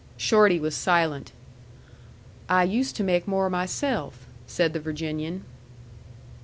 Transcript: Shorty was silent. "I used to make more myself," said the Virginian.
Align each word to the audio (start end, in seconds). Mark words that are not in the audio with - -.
Shorty 0.17 0.59
was 0.59 0.73
silent. 0.73 1.31
"I 2.49 2.63
used 2.63 2.95
to 2.95 3.03
make 3.03 3.27
more 3.27 3.51
myself," 3.51 4.25
said 4.47 4.73
the 4.73 4.79
Virginian. 4.79 5.45